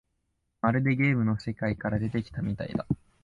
[0.61, 2.87] まるでゲームの世界から出てきたみたいだ